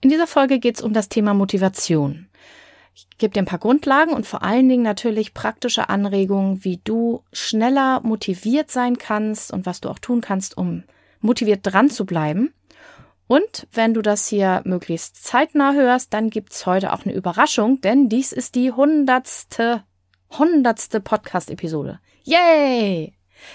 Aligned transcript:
In 0.00 0.10
dieser 0.10 0.26
Folge 0.26 0.60
geht 0.60 0.76
es 0.76 0.82
um 0.82 0.92
das 0.92 1.08
Thema 1.08 1.34
Motivation. 1.34 2.28
Ich 2.94 3.06
gebe 3.18 3.32
dir 3.32 3.42
ein 3.42 3.46
paar 3.46 3.58
Grundlagen 3.58 4.12
und 4.12 4.26
vor 4.26 4.42
allen 4.42 4.68
Dingen 4.68 4.82
natürlich 4.82 5.34
praktische 5.34 5.88
Anregungen, 5.88 6.64
wie 6.64 6.80
du 6.82 7.22
schneller 7.32 8.00
motiviert 8.00 8.70
sein 8.70 8.98
kannst 8.98 9.52
und 9.52 9.66
was 9.66 9.80
du 9.80 9.88
auch 9.88 9.98
tun 9.98 10.20
kannst, 10.20 10.56
um 10.56 10.84
motiviert 11.20 11.60
dran 11.62 11.90
zu 11.90 12.06
bleiben. 12.06 12.52
Und 13.26 13.66
wenn 13.72 13.92
du 13.92 14.02
das 14.02 14.26
hier 14.26 14.62
möglichst 14.64 15.22
zeitnah 15.22 15.74
hörst, 15.74 16.14
dann 16.14 16.30
gibt's 16.30 16.64
heute 16.64 16.92
auch 16.92 17.04
eine 17.04 17.14
Überraschung, 17.14 17.80
denn 17.80 18.08
dies 18.08 18.32
ist 18.32 18.54
die 18.54 18.72
hundertste, 18.72 19.84
hundertste 20.38 21.00
Podcast-Episode. 21.00 22.00
Yay! 22.24 23.14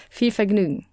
Viel 0.10 0.32
Vergnügen! 0.32 0.93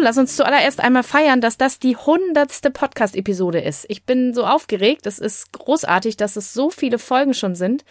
Lass 0.00 0.18
uns 0.18 0.36
zuallererst 0.36 0.80
einmal 0.80 1.02
feiern, 1.02 1.40
dass 1.40 1.56
das 1.56 1.78
die 1.78 1.96
hundertste 1.96 2.70
Podcast-Episode 2.70 3.60
ist. 3.60 3.86
Ich 3.88 4.04
bin 4.04 4.34
so 4.34 4.44
aufgeregt. 4.46 5.06
Es 5.06 5.18
ist 5.18 5.52
großartig, 5.52 6.16
dass 6.16 6.36
es 6.36 6.52
so 6.54 6.70
viele 6.70 6.98
Folgen 6.98 7.34
schon 7.34 7.54
sind. 7.54 7.84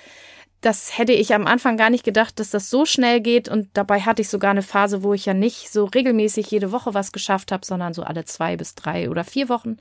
Das 0.62 0.98
hätte 0.98 1.14
ich 1.14 1.34
am 1.34 1.48
Anfang 1.48 1.78
gar 1.78 1.90
nicht 1.90 2.04
gedacht, 2.04 2.40
dass 2.40 2.50
das 2.50 2.70
so 2.70 2.86
schnell 2.86 3.22
geht. 3.22 3.48
Und 3.48 3.70
dabei 3.74 4.02
hatte 4.02 4.22
ich 4.22 4.30
sogar 4.30 4.52
eine 4.52 4.62
Phase, 4.62 5.04
wo 5.04 5.14
ich 5.14 5.26
ja 5.26 5.34
nicht 5.34 5.72
so 5.72 5.86
regelmäßig 5.86 6.52
jede 6.52 6.72
Woche 6.72 6.94
was 6.94 7.12
geschafft 7.12 7.52
habe, 7.52 7.66
sondern 7.66 7.94
so 7.94 8.04
alle 8.04 8.26
zwei 8.26 8.58
bis 8.58 8.76
drei 8.76 9.10
oder 9.10 9.24
vier 9.24 9.48
Wochen. 9.48 9.78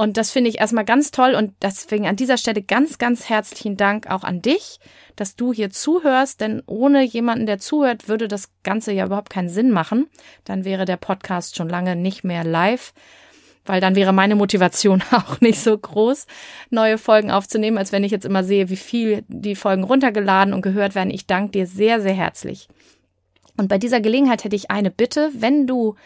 Und 0.00 0.16
das 0.16 0.30
finde 0.30 0.48
ich 0.48 0.60
erstmal 0.60 0.86
ganz 0.86 1.10
toll 1.10 1.34
und 1.34 1.52
deswegen 1.60 2.06
an 2.06 2.16
dieser 2.16 2.38
Stelle 2.38 2.62
ganz, 2.62 2.96
ganz 2.96 3.28
herzlichen 3.28 3.76
Dank 3.76 4.10
auch 4.10 4.24
an 4.24 4.40
dich, 4.40 4.80
dass 5.14 5.36
du 5.36 5.52
hier 5.52 5.68
zuhörst, 5.68 6.40
denn 6.40 6.62
ohne 6.64 7.02
jemanden, 7.02 7.44
der 7.44 7.58
zuhört, 7.58 8.08
würde 8.08 8.26
das 8.26 8.48
Ganze 8.62 8.92
ja 8.92 9.04
überhaupt 9.04 9.28
keinen 9.28 9.50
Sinn 9.50 9.70
machen. 9.70 10.08
Dann 10.44 10.64
wäre 10.64 10.86
der 10.86 10.96
Podcast 10.96 11.54
schon 11.54 11.68
lange 11.68 11.96
nicht 11.96 12.24
mehr 12.24 12.44
live, 12.44 12.94
weil 13.66 13.82
dann 13.82 13.94
wäre 13.94 14.14
meine 14.14 14.36
Motivation 14.36 15.02
auch 15.10 15.42
nicht 15.42 15.60
so 15.60 15.76
groß, 15.76 16.26
neue 16.70 16.96
Folgen 16.96 17.30
aufzunehmen, 17.30 17.76
als 17.76 17.92
wenn 17.92 18.02
ich 18.02 18.10
jetzt 18.10 18.24
immer 18.24 18.42
sehe, 18.42 18.70
wie 18.70 18.76
viel 18.76 19.22
die 19.28 19.54
Folgen 19.54 19.84
runtergeladen 19.84 20.54
und 20.54 20.62
gehört 20.62 20.94
werden. 20.94 21.10
Ich 21.10 21.26
danke 21.26 21.50
dir 21.50 21.66
sehr, 21.66 22.00
sehr 22.00 22.14
herzlich. 22.14 22.68
Und 23.58 23.68
bei 23.68 23.76
dieser 23.76 24.00
Gelegenheit 24.00 24.44
hätte 24.44 24.56
ich 24.56 24.70
eine 24.70 24.90
Bitte, 24.90 25.30
wenn 25.34 25.66
du 25.66 25.96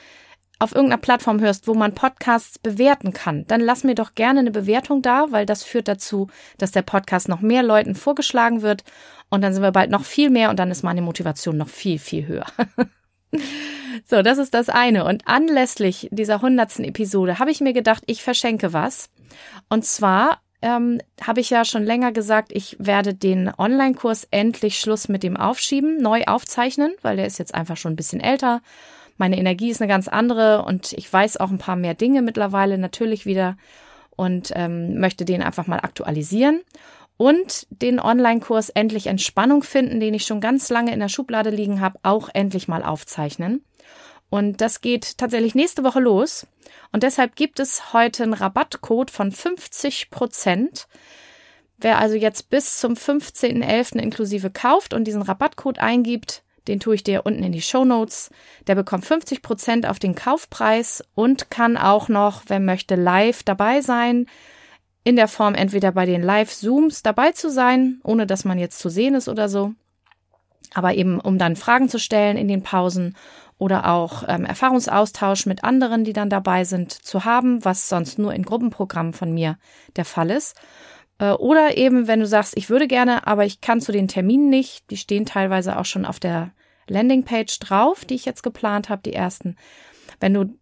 auf 0.59 0.75
irgendeiner 0.75 1.01
Plattform 1.01 1.41
hörst, 1.41 1.67
wo 1.67 1.75
man 1.75 1.95
Podcasts 1.95 2.59
bewerten 2.59 3.13
kann, 3.13 3.47
dann 3.47 3.61
lass 3.61 3.85
mir 3.85 3.95
doch 3.95 4.15
gerne 4.15 4.41
eine 4.41 4.51
Bewertung 4.51 5.03
da, 5.03 5.27
weil 5.31 5.47
das 5.47 5.63
führt 5.63 5.89
dazu, 5.89 6.29
dass 6.59 6.71
der 6.71 6.83
Podcast 6.83 7.29
noch 7.29 7.41
mehr 7.41 7.63
Leuten 7.63 7.95
vorgeschlagen 7.95 8.63
wird 8.63 8.85
und 9.31 9.43
dann 9.43 9.53
sind 9.53 9.63
wir 9.63 9.73
bald 9.73 9.91
noch 9.91 10.05
viel 10.05 10.31
mehr 10.31 10.51
und 10.51 10.59
dann 10.59 10.71
ist 10.71 10.83
meine 10.83 11.03
Motivation 11.03 11.57
noch 11.57 11.69
viel, 11.69 11.99
viel 11.99 12.27
höher. 12.27 12.47
so, 14.05 14.23
das 14.23 14.39
ist 14.39 14.55
das 14.55 14.69
eine. 14.69 15.05
Und 15.05 15.27
anlässlich 15.27 16.09
dieser 16.13 16.41
hundertsten 16.41 16.85
Episode 16.85 17.39
habe 17.39 17.51
ich 17.51 17.61
mir 17.61 17.73
gedacht, 17.73 18.05
ich 18.07 18.23
verschenke 18.23 18.73
was. 18.73 19.11
Und 19.69 19.85
zwar 19.85 20.41
ähm, 20.63 21.01
habe 21.21 21.41
ich 21.41 21.51
ja 21.51 21.65
schon 21.65 21.85
länger 21.85 22.13
gesagt, 22.13 22.53
ich 22.53 22.77
werde 22.79 23.13
den 23.15 23.53
Online-Kurs 23.57 24.29
endlich 24.31 24.79
Schluss 24.79 25.09
mit 25.09 25.23
dem 25.23 25.37
Aufschieben 25.37 26.01
neu 26.01 26.23
aufzeichnen, 26.25 26.95
weil 27.03 27.17
der 27.17 27.27
ist 27.27 27.39
jetzt 27.39 27.55
einfach 27.55 27.77
schon 27.77 27.93
ein 27.93 27.97
bisschen 27.97 28.21
älter 28.21 28.63
meine 29.17 29.39
Energie 29.39 29.71
ist 29.71 29.81
eine 29.81 29.89
ganz 29.89 30.09
andere 30.09 30.65
und 30.65 30.93
ich 30.93 31.13
weiß 31.13 31.37
auch 31.39 31.51
ein 31.51 31.59
paar 31.59 31.77
mehr 31.77 31.95
Dinge 31.95 32.23
mittlerweile 32.23 32.79
natürlich 32.79 33.27
wieder 33.27 33.57
und 34.17 34.53
ähm, 34.55 34.99
möchte 34.99 35.25
den 35.25 35.43
einfach 35.43 35.67
mal 35.67 35.81
aktualisieren 35.81 36.61
und 37.17 37.67
den 37.71 38.01
Online-Kurs 38.01 38.71
Endlich 38.71 39.07
Entspannung 39.07 39.63
finden, 39.63 40.01
den 40.01 40.15
ich 40.15 40.27
schon 40.27 40.41
ganz 40.41 40.69
lange 40.71 40.93
in 40.93 41.01
der 41.01 41.09
Schublade 41.09 41.51
liegen 41.51 41.81
habe, 41.81 41.99
auch 42.03 42.29
endlich 42.33 42.69
mal 42.69 42.83
aufzeichnen. 42.83 43.65
Und 44.31 44.61
das 44.61 44.81
geht 44.81 45.19
tatsächlich 45.19 45.55
nächste 45.55 45.85
Woche 45.85 46.01
los. 46.01 46.47
Und 46.93 47.03
deshalb 47.03 47.37
gibt 47.37 47.61
es 47.61 47.93
heute 47.93 48.25
einen 48.25 48.33
Rabattcode 48.33 49.11
von 49.11 49.31
50 49.31 50.11
Prozent. 50.11 50.89
Wer 51.79 51.99
also 51.99 52.17
jetzt 52.17 52.51
bis 52.51 52.79
zum 52.79 52.95
15.11. 52.95 53.99
inklusive 53.99 54.51
kauft 54.51 54.95
und 54.95 55.05
diesen 55.05 55.23
Rabattcode 55.23 55.79
eingibt, 55.79 56.44
den 56.69 56.81
tue 56.81 56.95
ich 56.95 57.05
dir 57.05 57.27
unten 57.27 57.43
in 57.43 57.53
die 57.53 57.63
Show 57.63 57.85
Notes. 57.85 58.31
Der 58.67 58.75
bekommt 58.75 59.05
50 59.05 59.43
Prozent 59.43 59.87
auf 59.87 59.99
den 59.99 60.15
Kaufpreis 60.15 61.05
und 61.15 61.51
kann 61.51 61.77
auch 61.77 62.09
noch, 62.09 62.43
wer 62.47 62.61
möchte, 62.61 62.95
live 62.95 63.43
dabei 63.43 63.81
sein. 63.81 64.27
In 65.05 65.17
der 65.17 65.29
Form 65.29 65.55
entweder 65.55 65.93
bei 65.93 66.07
den 66.07 66.23
Live-Zooms 66.23 67.03
dabei 67.03 67.33
zu 67.33 67.51
sein, 67.51 68.01
ohne 68.05 68.27
dass 68.27 68.45
man 68.45 68.59
jetzt 68.59 68.79
zu 68.79 68.89
sehen 68.89 69.15
ist 69.15 69.29
oder 69.29 69.49
so. 69.49 69.75
Aber 70.73 70.95
eben, 70.95 71.21
um 71.21 71.39
dann 71.39 71.57
Fragen 71.57 71.89
zu 71.89 71.99
stellen 71.99 72.37
in 72.37 72.49
den 72.49 72.63
Pausen 72.63 73.15
oder 73.59 73.91
auch 73.91 74.25
ähm, 74.27 74.45
Erfahrungsaustausch 74.45 75.47
mit 75.47 75.63
anderen, 75.63 76.05
die 76.05 76.13
dann 76.13 76.31
dabei 76.31 76.65
sind, 76.65 76.91
zu 76.91 77.25
haben, 77.25 77.65
was 77.65 77.89
sonst 77.89 78.19
nur 78.19 78.35
in 78.35 78.43
Gruppenprogrammen 78.43 79.13
von 79.13 79.33
mir 79.33 79.59
der 79.97 80.05
Fall 80.05 80.31
ist. 80.31 80.57
Äh, 81.25 81.33
oder 81.33 81.77
eben, 81.77 82.07
wenn 82.07 82.21
du 82.21 82.27
sagst, 82.27 82.57
ich 82.57 82.71
würde 82.71 82.87
gerne, 82.87 83.27
aber 83.27 83.45
ich 83.45 83.61
kann 83.61 83.81
zu 83.81 83.93
den 83.93 84.09
Terminen 84.09 84.51
nicht, 84.51 84.91
die 84.91 84.97
stehen 84.97 85.27
teilweise 85.27 85.79
auch 85.79 85.85
schon 85.85 86.05
auf 86.05 86.21
der 86.21 86.51
Landingpage 86.89 87.59
drauf, 87.61 88.05
die 88.05 88.15
ich 88.15 88.25
jetzt 88.25 88.43
geplant 88.43 88.89
habe, 88.89 89.03
die 89.03 89.15
ersten. 89.15 89.57
Wenn 90.21 90.35
du 90.35 90.59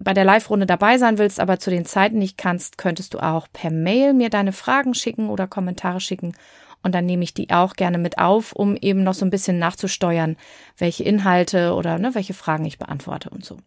bei 0.00 0.12
der 0.12 0.24
Live-Runde 0.24 0.66
dabei 0.66 0.98
sein 0.98 1.18
willst, 1.18 1.38
aber 1.38 1.58
zu 1.58 1.70
den 1.70 1.84
Zeiten 1.84 2.18
nicht 2.18 2.36
kannst, 2.36 2.78
könntest 2.78 3.14
du 3.14 3.20
auch 3.20 3.46
per 3.52 3.70
Mail 3.70 4.12
mir 4.12 4.28
deine 4.28 4.52
Fragen 4.52 4.94
schicken 4.94 5.28
oder 5.28 5.46
Kommentare 5.46 6.00
schicken. 6.00 6.34
Und 6.82 6.96
dann 6.96 7.06
nehme 7.06 7.22
ich 7.22 7.32
die 7.32 7.50
auch 7.50 7.74
gerne 7.74 7.98
mit 7.98 8.18
auf, 8.18 8.52
um 8.52 8.76
eben 8.76 9.04
noch 9.04 9.14
so 9.14 9.24
ein 9.24 9.30
bisschen 9.30 9.60
nachzusteuern, 9.60 10.36
welche 10.76 11.04
Inhalte 11.04 11.74
oder 11.74 11.98
ne, 12.00 12.16
welche 12.16 12.34
Fragen 12.34 12.64
ich 12.64 12.78
beantworte 12.78 13.30
und 13.30 13.44
so. 13.44 13.58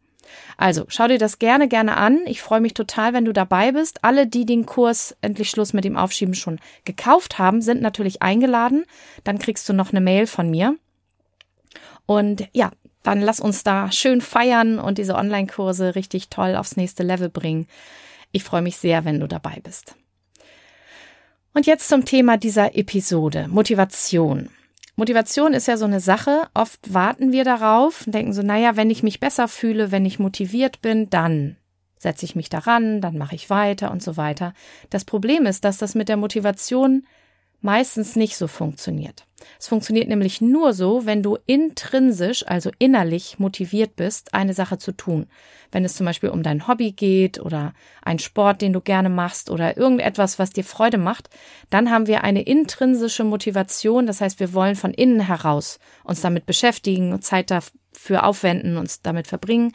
Also, 0.58 0.86
schau 0.88 1.08
dir 1.08 1.18
das 1.18 1.40
gerne, 1.40 1.68
gerne 1.68 1.98
an. 1.98 2.22
Ich 2.26 2.42
freue 2.42 2.62
mich 2.62 2.74
total, 2.74 3.14
wenn 3.14 3.26
du 3.26 3.34
dabei 3.34 3.72
bist. 3.72 4.04
Alle, 4.04 4.28
die 4.28 4.46
den 4.46 4.66
Kurs 4.66 5.16
Endlich 5.22 5.50
Schluss 5.50 5.74
mit 5.74 5.84
dem 5.84 5.98
Aufschieben 5.98 6.34
schon 6.34 6.60
gekauft 6.86 7.38
haben, 7.40 7.62
sind 7.62 7.82
natürlich 7.82 8.22
eingeladen. 8.22 8.86
Dann 9.24 9.40
kriegst 9.40 9.68
du 9.68 9.74
noch 9.74 9.92
eine 9.92 10.02
Mail 10.02 10.28
von 10.28 10.50
mir. 10.50 10.76
Und 12.06 12.48
ja, 12.54 12.72
dann 13.04 13.22
lass 13.22 13.40
uns 13.40 13.64
da 13.64 13.92
schön 13.92 14.22
feiern 14.22 14.80
und 14.80 14.98
diese 14.98 15.16
Online-Kurse 15.16 15.96
richtig 15.96 16.30
toll 16.30 16.56
aufs 16.56 16.76
nächste 16.78 17.04
Level 17.04 17.30
bringen. 17.30 17.68
Ich 18.32 18.44
freue 18.44 18.62
mich 18.62 18.78
sehr, 18.78 19.06
wenn 19.06 19.20
du 19.20 19.28
dabei 19.28 19.60
bist. 19.64 19.96
Und 21.54 21.68
jetzt 21.68 21.88
zum 21.88 22.04
Thema 22.04 22.38
dieser 22.38 22.76
Episode. 22.76 23.48
Motivation. 23.48 24.50
Motivation 24.96 25.54
ist 25.54 25.68
ja 25.68 25.78
so 25.78 25.86
eine 25.86 26.00
Sache. 26.00 26.48
Oft 26.54 26.94
warten 26.94 27.32
wir 27.32 27.44
darauf 27.44 28.06
und 28.06 28.16
denken 28.16 28.34
so, 28.34 28.42
naja, 28.42 28.78
wenn 28.78 28.90
ich 28.90 29.04
mich 29.04 29.20
besser 29.20 29.48
fühle, 29.48 29.92
wenn 29.92 30.06
ich 30.06 30.20
motiviert 30.20 30.82
bin, 30.82 31.10
dann 31.10 31.58
setze 31.98 32.26
ich 32.26 32.36
mich 32.36 32.50
daran, 32.50 33.02
dann 33.02 33.18
mache 33.18 33.36
ich 33.36 33.50
weiter 33.50 33.92
und 33.92 34.02
so 34.02 34.16
weiter. 34.16 34.54
Das 34.90 35.06
Problem 35.06 35.46
ist, 35.46 35.66
dass 35.66 35.78
das 35.78 35.96
mit 35.96 36.08
der 36.08 36.18
Motivation 36.18 37.06
meistens 37.66 38.16
nicht 38.16 38.38
so 38.38 38.48
funktioniert. 38.48 39.26
Es 39.60 39.68
funktioniert 39.68 40.08
nämlich 40.08 40.40
nur 40.40 40.74
so, 40.74 41.06
wenn 41.06 41.24
du 41.24 41.38
intrinsisch, 41.46 42.46
also 42.48 42.72
innerlich 42.80 43.40
motiviert 43.40 43.96
bist, 43.96 44.34
eine 44.34 44.54
Sache 44.54 44.78
zu 44.78 44.92
tun. 44.92 45.28
Wenn 45.72 45.84
es 45.84 45.96
zum 45.96 46.06
Beispiel 46.06 46.30
um 46.30 46.44
dein 46.44 46.68
Hobby 46.68 46.92
geht 46.92 47.40
oder 47.40 47.74
ein 48.04 48.20
Sport, 48.20 48.62
den 48.62 48.72
du 48.72 48.82
gerne 48.82 49.10
machst 49.10 49.50
oder 49.50 49.78
irgendetwas, 49.78 50.40
was 50.40 50.52
dir 50.52 50.64
Freude 50.64 50.98
macht, 50.98 51.30
dann 51.70 51.92
haben 51.92 52.08
wir 52.08 52.24
eine 52.24 52.44
intrinsische 52.44 53.24
Motivation. 53.24 54.06
Das 54.06 54.22
heißt, 54.22 54.40
wir 54.40 54.54
wollen 54.54 54.76
von 54.76 54.94
innen 54.94 55.22
heraus 55.22 55.80
uns 56.04 56.22
damit 56.22 56.46
beschäftigen 56.46 57.14
und 57.14 57.24
Zeit 57.24 57.52
dafür 57.52 58.26
aufwenden, 58.26 58.78
uns 58.78 59.02
damit 59.02 59.28
verbringen. 59.28 59.74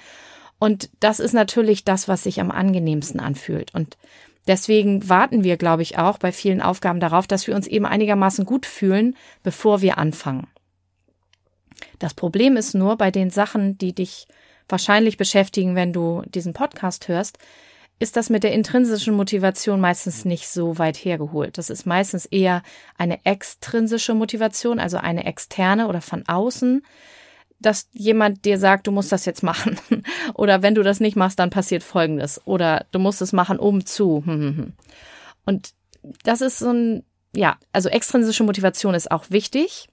Und 0.60 0.90
das 1.00 1.20
ist 1.20 1.32
natürlich 1.32 1.84
das, 1.84 2.06
was 2.06 2.22
sich 2.22 2.40
am 2.40 2.50
angenehmsten 2.50 3.18
anfühlt. 3.18 3.74
Und 3.74 3.96
Deswegen 4.50 5.08
warten 5.08 5.44
wir, 5.44 5.56
glaube 5.56 5.82
ich, 5.82 5.96
auch 5.96 6.18
bei 6.18 6.32
vielen 6.32 6.60
Aufgaben 6.60 6.98
darauf, 6.98 7.28
dass 7.28 7.46
wir 7.46 7.54
uns 7.54 7.68
eben 7.68 7.86
einigermaßen 7.86 8.44
gut 8.44 8.66
fühlen, 8.66 9.16
bevor 9.44 9.80
wir 9.80 9.96
anfangen. 9.96 10.48
Das 12.00 12.14
Problem 12.14 12.56
ist 12.56 12.74
nur 12.74 12.96
bei 12.96 13.12
den 13.12 13.30
Sachen, 13.30 13.78
die 13.78 13.94
dich 13.94 14.26
wahrscheinlich 14.68 15.16
beschäftigen, 15.16 15.76
wenn 15.76 15.92
du 15.92 16.24
diesen 16.26 16.52
Podcast 16.52 17.06
hörst, 17.06 17.38
ist 18.00 18.16
das 18.16 18.28
mit 18.28 18.42
der 18.42 18.52
intrinsischen 18.52 19.14
Motivation 19.14 19.80
meistens 19.80 20.24
nicht 20.24 20.48
so 20.48 20.78
weit 20.78 20.96
hergeholt. 20.96 21.56
Das 21.56 21.70
ist 21.70 21.86
meistens 21.86 22.26
eher 22.26 22.64
eine 22.98 23.24
extrinsische 23.24 24.14
Motivation, 24.14 24.80
also 24.80 24.96
eine 24.96 25.26
externe 25.26 25.86
oder 25.86 26.00
von 26.00 26.26
außen. 26.26 26.82
Dass 27.60 27.88
jemand 27.92 28.44
dir 28.44 28.58
sagt, 28.58 28.86
du 28.86 28.90
musst 28.90 29.12
das 29.12 29.26
jetzt 29.26 29.42
machen. 29.42 29.78
Oder 30.34 30.62
wenn 30.62 30.74
du 30.74 30.82
das 30.82 30.98
nicht 30.98 31.16
machst, 31.16 31.38
dann 31.38 31.50
passiert 31.50 31.82
Folgendes. 31.82 32.40
Oder 32.46 32.86
du 32.90 32.98
musst 32.98 33.22
es 33.22 33.32
machen, 33.32 33.58
um 33.58 33.84
zu. 33.84 34.24
Und 35.44 35.74
das 36.24 36.40
ist 36.40 36.58
so 36.58 36.72
ein, 36.72 37.04
ja, 37.34 37.58
also 37.72 37.88
extrinsische 37.88 38.44
Motivation 38.44 38.94
ist 38.94 39.10
auch 39.10 39.26
wichtig. 39.28 39.88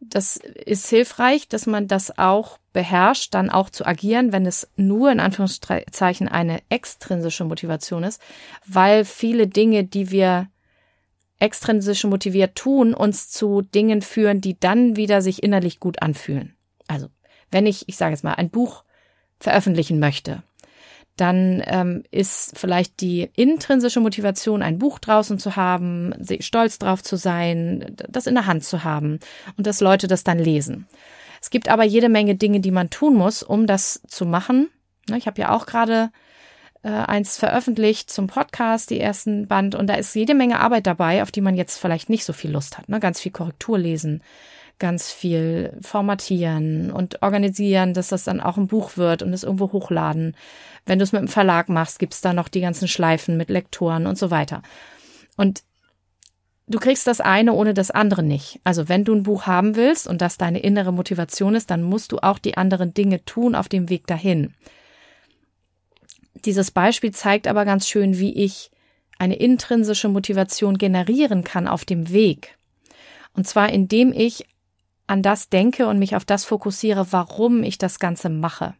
Das 0.00 0.36
ist 0.36 0.88
hilfreich, 0.88 1.48
dass 1.48 1.66
man 1.66 1.88
das 1.88 2.18
auch 2.18 2.58
beherrscht, 2.72 3.32
dann 3.32 3.48
auch 3.48 3.70
zu 3.70 3.86
agieren, 3.86 4.32
wenn 4.32 4.44
es 4.44 4.68
nur 4.76 5.10
in 5.10 5.20
Anführungszeichen 5.20 6.28
eine 6.28 6.60
extrinsische 6.68 7.44
Motivation 7.44 8.04
ist, 8.04 8.20
weil 8.66 9.06
viele 9.06 9.46
Dinge, 9.46 9.84
die 9.84 10.10
wir 10.10 10.48
extrinsisch 11.38 12.04
motiviert 12.04 12.56
tun, 12.56 12.94
uns 12.94 13.30
zu 13.30 13.62
Dingen 13.62 14.02
führen, 14.02 14.40
die 14.40 14.58
dann 14.58 14.96
wieder 14.96 15.22
sich 15.22 15.42
innerlich 15.42 15.80
gut 15.80 16.02
anfühlen. 16.02 16.55
Also, 16.88 17.08
wenn 17.50 17.66
ich, 17.66 17.88
ich 17.88 17.96
sage 17.96 18.12
jetzt 18.12 18.24
mal, 18.24 18.34
ein 18.34 18.50
Buch 18.50 18.84
veröffentlichen 19.38 19.98
möchte, 19.98 20.42
dann 21.16 21.62
ähm, 21.66 22.02
ist 22.10 22.58
vielleicht 22.58 23.00
die 23.00 23.30
intrinsische 23.34 24.00
Motivation, 24.00 24.62
ein 24.62 24.78
Buch 24.78 24.98
draußen 24.98 25.38
zu 25.38 25.56
haben, 25.56 26.14
stolz 26.40 26.78
drauf 26.78 27.02
zu 27.02 27.16
sein, 27.16 27.96
das 28.08 28.26
in 28.26 28.34
der 28.34 28.46
Hand 28.46 28.64
zu 28.64 28.84
haben 28.84 29.18
und 29.56 29.66
dass 29.66 29.80
Leute 29.80 30.08
das 30.08 30.24
dann 30.24 30.38
lesen. 30.38 30.86
Es 31.40 31.50
gibt 31.50 31.68
aber 31.68 31.84
jede 31.84 32.08
Menge 32.08 32.34
Dinge, 32.34 32.60
die 32.60 32.70
man 32.70 32.90
tun 32.90 33.14
muss, 33.14 33.42
um 33.42 33.66
das 33.66 34.02
zu 34.08 34.26
machen. 34.26 34.68
Ne, 35.08 35.16
ich 35.16 35.26
habe 35.26 35.40
ja 35.40 35.50
auch 35.54 35.66
gerade 35.66 36.10
äh, 36.82 36.88
eins 36.88 37.38
veröffentlicht 37.38 38.10
zum 38.10 38.26
Podcast, 38.26 38.90
die 38.90 39.00
ersten 39.00 39.48
Band, 39.48 39.74
und 39.74 39.86
da 39.86 39.94
ist 39.94 40.14
jede 40.14 40.34
Menge 40.34 40.60
Arbeit 40.60 40.86
dabei, 40.86 41.22
auf 41.22 41.30
die 41.30 41.40
man 41.40 41.54
jetzt 41.54 41.78
vielleicht 41.78 42.10
nicht 42.10 42.24
so 42.24 42.32
viel 42.32 42.50
Lust 42.50 42.76
hat. 42.76 42.88
Ne? 42.88 43.00
Ganz 43.00 43.20
viel 43.20 43.32
Korrektur 43.32 43.78
lesen, 43.78 44.22
ganz 44.78 45.10
viel 45.10 45.76
formatieren 45.80 46.90
und 46.90 47.22
organisieren, 47.22 47.94
dass 47.94 48.08
das 48.08 48.24
dann 48.24 48.40
auch 48.40 48.56
ein 48.56 48.66
Buch 48.66 48.96
wird 48.96 49.22
und 49.22 49.32
es 49.32 49.42
irgendwo 49.42 49.72
hochladen. 49.72 50.36
Wenn 50.84 50.98
du 50.98 51.02
es 51.02 51.12
mit 51.12 51.22
dem 51.22 51.28
Verlag 51.28 51.68
machst, 51.68 51.98
gibt's 51.98 52.20
da 52.20 52.32
noch 52.32 52.48
die 52.48 52.60
ganzen 52.60 52.86
Schleifen 52.86 53.36
mit 53.36 53.48
Lektoren 53.48 54.06
und 54.06 54.18
so 54.18 54.30
weiter. 54.30 54.62
Und 55.36 55.62
du 56.66 56.78
kriegst 56.78 57.06
das 57.06 57.20
eine 57.20 57.54
ohne 57.54 57.72
das 57.72 57.90
andere 57.90 58.22
nicht. 58.22 58.60
Also 58.64 58.88
wenn 58.88 59.04
du 59.04 59.14
ein 59.14 59.22
Buch 59.22 59.46
haben 59.46 59.76
willst 59.76 60.06
und 60.06 60.20
das 60.20 60.36
deine 60.36 60.60
innere 60.60 60.92
Motivation 60.92 61.54
ist, 61.54 61.70
dann 61.70 61.82
musst 61.82 62.12
du 62.12 62.18
auch 62.18 62.38
die 62.38 62.56
anderen 62.56 62.92
Dinge 62.92 63.24
tun 63.24 63.54
auf 63.54 63.68
dem 63.68 63.88
Weg 63.88 64.06
dahin. 64.06 64.52
Dieses 66.44 66.70
Beispiel 66.70 67.12
zeigt 67.12 67.48
aber 67.48 67.64
ganz 67.64 67.88
schön, 67.88 68.18
wie 68.18 68.34
ich 68.34 68.70
eine 69.18 69.36
intrinsische 69.36 70.08
Motivation 70.08 70.76
generieren 70.76 71.44
kann 71.44 71.66
auf 71.66 71.86
dem 71.86 72.10
Weg. 72.10 72.56
Und 73.32 73.46
zwar 73.46 73.70
indem 73.70 74.12
ich 74.12 74.44
an 75.06 75.22
das 75.22 75.48
denke 75.48 75.86
und 75.86 75.98
mich 75.98 76.16
auf 76.16 76.24
das 76.24 76.44
fokussiere, 76.44 77.12
warum 77.12 77.62
ich 77.62 77.78
das 77.78 77.98
Ganze 77.98 78.28
mache. 78.28 78.74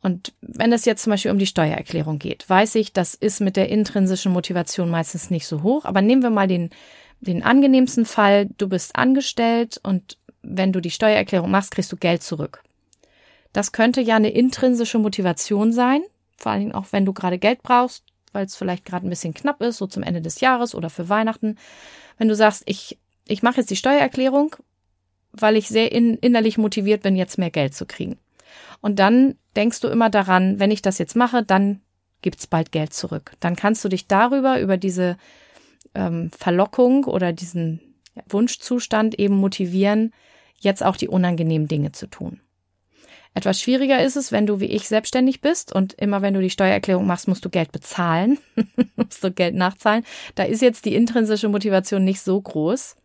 Und 0.00 0.32
wenn 0.40 0.72
es 0.72 0.84
jetzt 0.84 1.02
zum 1.02 1.10
Beispiel 1.10 1.30
um 1.30 1.38
die 1.38 1.46
Steuererklärung 1.46 2.18
geht, 2.18 2.48
weiß 2.48 2.76
ich, 2.76 2.92
das 2.92 3.14
ist 3.14 3.40
mit 3.40 3.56
der 3.56 3.68
intrinsischen 3.68 4.32
Motivation 4.32 4.90
meistens 4.90 5.30
nicht 5.30 5.46
so 5.46 5.62
hoch. 5.62 5.84
Aber 5.84 6.02
nehmen 6.02 6.22
wir 6.22 6.30
mal 6.30 6.46
den, 6.46 6.70
den 7.20 7.42
angenehmsten 7.42 8.04
Fall. 8.04 8.48
Du 8.58 8.68
bist 8.68 8.94
angestellt 8.96 9.80
und 9.82 10.16
wenn 10.42 10.72
du 10.72 10.80
die 10.80 10.92
Steuererklärung 10.92 11.50
machst, 11.50 11.72
kriegst 11.72 11.90
du 11.90 11.96
Geld 11.96 12.22
zurück. 12.22 12.62
Das 13.52 13.72
könnte 13.72 14.00
ja 14.00 14.16
eine 14.16 14.30
intrinsische 14.30 14.98
Motivation 14.98 15.72
sein, 15.72 16.02
vor 16.36 16.52
allen 16.52 16.60
Dingen 16.60 16.74
auch 16.74 16.86
wenn 16.92 17.04
du 17.04 17.12
gerade 17.12 17.38
Geld 17.38 17.62
brauchst, 17.62 18.04
weil 18.32 18.46
es 18.46 18.54
vielleicht 18.54 18.84
gerade 18.84 19.06
ein 19.06 19.10
bisschen 19.10 19.34
knapp 19.34 19.60
ist, 19.62 19.78
so 19.78 19.86
zum 19.86 20.04
Ende 20.04 20.20
des 20.20 20.40
Jahres 20.40 20.74
oder 20.74 20.90
für 20.90 21.08
Weihnachten. 21.08 21.56
Wenn 22.18 22.28
du 22.28 22.36
sagst, 22.36 22.62
ich, 22.66 22.98
ich 23.26 23.42
mache 23.42 23.56
jetzt 23.56 23.70
die 23.70 23.76
Steuererklärung, 23.76 24.54
weil 25.42 25.56
ich 25.56 25.68
sehr 25.68 25.92
in, 25.92 26.14
innerlich 26.14 26.58
motiviert 26.58 27.02
bin, 27.02 27.16
jetzt 27.16 27.38
mehr 27.38 27.50
Geld 27.50 27.74
zu 27.74 27.86
kriegen. 27.86 28.18
Und 28.80 28.98
dann 28.98 29.36
denkst 29.56 29.80
du 29.80 29.88
immer 29.88 30.10
daran, 30.10 30.58
wenn 30.60 30.70
ich 30.70 30.82
das 30.82 30.98
jetzt 30.98 31.16
mache, 31.16 31.42
dann 31.42 31.80
gibt's 32.22 32.46
bald 32.46 32.72
Geld 32.72 32.92
zurück. 32.92 33.32
Dann 33.40 33.56
kannst 33.56 33.84
du 33.84 33.88
dich 33.88 34.06
darüber, 34.06 34.60
über 34.60 34.76
diese 34.76 35.16
ähm, 35.94 36.30
Verlockung 36.36 37.04
oder 37.04 37.32
diesen 37.32 37.80
Wunschzustand 38.28 39.18
eben 39.18 39.36
motivieren, 39.36 40.12
jetzt 40.58 40.84
auch 40.84 40.96
die 40.96 41.08
unangenehmen 41.08 41.68
Dinge 41.68 41.92
zu 41.92 42.06
tun. 42.06 42.40
Etwas 43.34 43.60
schwieriger 43.60 44.02
ist 44.02 44.16
es, 44.16 44.32
wenn 44.32 44.46
du 44.46 44.58
wie 44.58 44.66
ich 44.66 44.88
selbstständig 44.88 45.40
bist 45.40 45.72
und 45.72 45.92
immer 45.94 46.22
wenn 46.22 46.34
du 46.34 46.40
die 46.40 46.50
Steuererklärung 46.50 47.06
machst, 47.06 47.28
musst 47.28 47.44
du 47.44 47.50
Geld 47.50 47.70
bezahlen, 47.70 48.38
musst 48.96 49.22
du 49.22 49.30
Geld 49.30 49.54
nachzahlen. 49.54 50.04
Da 50.34 50.44
ist 50.44 50.62
jetzt 50.62 50.84
die 50.84 50.94
intrinsische 50.94 51.48
Motivation 51.48 52.04
nicht 52.04 52.20
so 52.20 52.40
groß. 52.40 52.96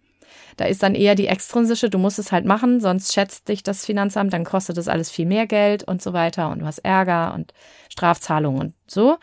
Da 0.58 0.66
ist 0.66 0.84
dann 0.84 0.96
eher 0.96 1.16
die 1.16 1.28
extrinsische, 1.28 1.90
du 1.90 1.98
musst 1.98 2.20
es 2.20 2.32
halt 2.32 2.46
machen, 2.46 2.80
sonst 2.80 3.14
schätzt 3.14 3.48
dich 3.48 3.64
das 3.64 3.86
Finanzamt, 3.86 4.34
dann 4.34 4.44
kostet 4.44 4.78
das 4.78 4.88
alles 4.88 5.10
viel 5.10 5.26
mehr 5.26 5.48
Geld 5.48 5.84
und 5.84 6.02
so 6.02 6.14
weiter 6.14 6.50
und 6.50 6.60
du 6.60 6.66
hast 6.66 6.80
Ärger 6.80 7.34
und 7.34 7.54
Strafzahlungen 7.90 8.62
und 8.62 8.74
so. 8.88 9.18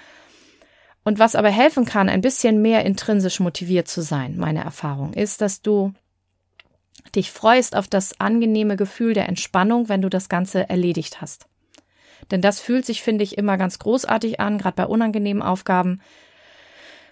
Und 1.03 1.19
was 1.19 1.35
aber 1.35 1.51
helfen 1.51 1.85
kann, 1.85 2.09
ein 2.09 2.21
bisschen 2.21 2.61
mehr 2.61 2.85
intrinsisch 2.85 3.41
motiviert 3.41 3.89
zu 3.89 4.03
sein, 4.03 4.37
meine 4.37 4.63
Erfahrung, 4.63 5.15
ist, 5.15 5.41
dass 5.41 5.63
du 5.63 5.93
dich 7.15 7.31
freust 7.31 7.75
auf 7.75 7.89
das 7.89 8.21
angenehme 8.21 8.77
Gefühl 8.77 9.15
der 9.15 9.29
Entspannung, 9.29 9.89
wenn 9.89 10.03
du 10.03 10.09
das 10.09 10.29
Ganze 10.29 10.69
erledigt 10.69 11.21
hast. 11.21 11.47
Denn 12.31 12.41
das 12.41 12.61
fühlt 12.61 12.85
sich, 12.85 13.03
finde 13.03 13.25
ich, 13.25 13.39
immer 13.39 13.57
ganz 13.57 13.79
großartig 13.79 14.41
an, 14.41 14.59
gerade 14.59 14.77
bei 14.77 14.87
unangenehmen 14.87 15.43
Aufgaben, 15.43 16.01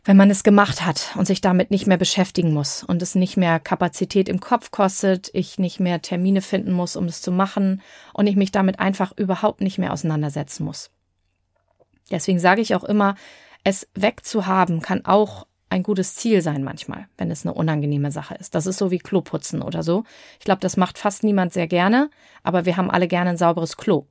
wenn 0.09 0.17
man 0.17 0.31
es 0.31 0.43
gemacht 0.43 0.87
hat 0.87 1.11
und 1.19 1.27
sich 1.27 1.43
damit 1.43 1.71
nicht 1.71 1.87
mehr 1.87 1.99
beschäftigen 1.99 2.55
muss 2.55 2.83
und 2.83 3.03
es 3.03 3.15
nicht 3.15 3.37
mehr 3.37 3.61
Kapazität 3.61 4.31
im 4.31 4.41
Kopf 4.41 4.71
kostet, 4.71 5.29
ich 5.35 5.59
nicht 5.59 5.81
mehr 5.81 6.01
Termine 6.01 6.41
finden 6.41 6.73
muss, 6.73 6.97
um 6.97 7.05
es 7.05 7.21
zu 7.21 7.31
machen 7.31 7.83
und 8.15 8.27
ich 8.27 8.35
mich 8.35 8.51
damit 8.51 8.81
einfach 8.81 9.13
überhaupt 9.19 9.61
nicht 9.61 9.77
mehr 9.77 9.93
auseinandersetzen 9.93 10.65
muss. 10.65 10.91
Deswegen 12.11 12.39
sage 12.39 12.63
ich 12.63 12.75
auch 12.75 12.85
immer, 12.85 13.17
es 13.65 13.87
wegzuhaben 13.93 14.81
kann 14.81 15.05
auch 15.05 15.47
ein 15.69 15.83
gutes 15.83 16.15
Ziel 16.15 16.41
sein 16.41 16.65
manchmal, 16.65 17.07
wenn 17.19 17.31
es 17.31 17.45
eine 17.45 17.53
unangenehme 17.53 18.11
Sache 18.11 18.35
ist. 18.37 18.55
Das 18.55 18.65
ist 18.65 18.79
so 18.79 18.91
wie 18.91 19.01
Kloputzen 19.01 19.61
oder 19.61 19.83
so. 19.83 20.05
Ich 20.39 20.47
glaube, 20.47 20.61
das 20.61 20.79
macht 20.79 20.97
fast 20.97 21.23
niemand 21.23 21.53
sehr 21.53 21.67
gerne, 21.67 22.09
aber 22.43 22.65
wir 22.65 22.79
haben 22.79 22.91
alle 22.91 23.09
gerne 23.09 23.29
ein 23.29 23.37
sauberes 23.37 23.77
Klo. 23.77 24.07